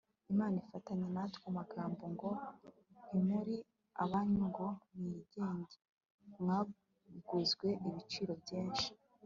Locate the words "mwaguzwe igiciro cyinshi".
6.41-8.87